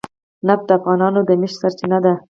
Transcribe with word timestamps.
نفت 0.47 0.63
د 0.67 0.71
افغانانو 0.79 1.19
د 1.27 1.29
معیشت 1.39 1.57
سرچینه 1.61 1.97
ده. 2.05 2.13